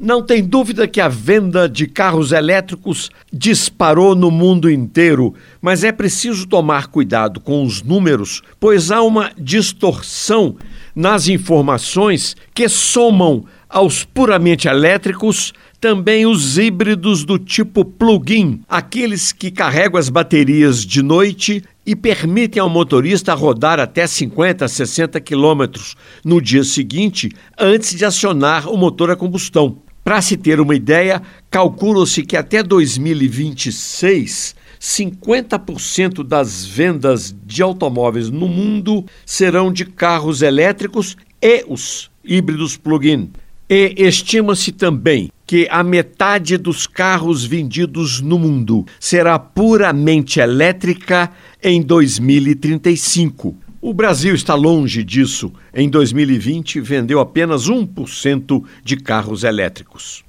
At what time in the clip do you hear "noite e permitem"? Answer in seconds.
21.02-22.62